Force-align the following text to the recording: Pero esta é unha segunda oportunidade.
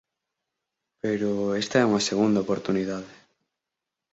Pero 1.03 1.29
esta 1.61 1.75
é 1.79 1.87
unha 1.89 2.05
segunda 2.09 2.43
oportunidade. 2.45 3.11